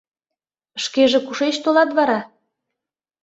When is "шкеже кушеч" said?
0.83-1.55